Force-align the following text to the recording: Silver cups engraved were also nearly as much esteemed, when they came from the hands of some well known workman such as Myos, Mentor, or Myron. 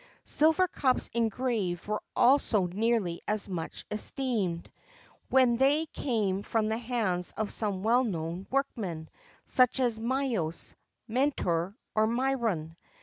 Silver 0.25 0.67
cups 0.67 1.11
engraved 1.13 1.85
were 1.87 2.01
also 2.15 2.65
nearly 2.65 3.21
as 3.27 3.47
much 3.47 3.85
esteemed, 3.91 4.67
when 5.29 5.57
they 5.57 5.85
came 5.85 6.41
from 6.41 6.69
the 6.69 6.77
hands 6.79 7.35
of 7.37 7.51
some 7.53 7.83
well 7.83 8.03
known 8.03 8.47
workman 8.49 9.09
such 9.45 9.79
as 9.79 9.99
Myos, 9.99 10.73
Mentor, 11.07 11.75
or 11.93 12.07
Myron. 12.07 12.75